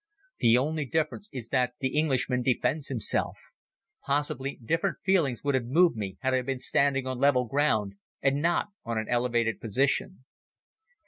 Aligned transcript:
The 0.39 0.57
only 0.57 0.85
difference 0.85 1.29
is 1.31 1.49
that 1.49 1.75
the 1.79 1.89
Englishman 1.95 2.41
defends 2.41 2.87
himself. 2.87 3.37
Possibly, 4.03 4.57
different 4.65 4.97
feelings 5.05 5.43
would 5.43 5.53
have 5.53 5.65
moved 5.67 5.95
me 5.95 6.17
had 6.21 6.33
I 6.33 6.41
been 6.41 6.57
standing 6.57 7.05
on 7.05 7.19
level 7.19 7.45
ground 7.45 7.93
and 8.19 8.41
not 8.41 8.69
on 8.83 8.97
an 8.97 9.07
elevated 9.07 9.61
position. 9.61 10.25